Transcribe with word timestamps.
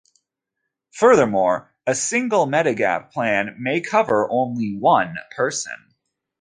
Furthermore, 0.89 1.71
a 1.85 1.93
single 1.93 2.47
Medigap 2.47 3.11
plan 3.11 3.57
may 3.59 3.81
cover 3.81 4.27
only 4.31 4.75
one 4.75 5.15
person. 5.35 5.93